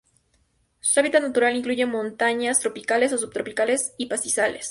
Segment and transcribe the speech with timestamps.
[0.79, 4.59] Su hábitat natural incluye montañas tropicales o subtropicales y pastizales.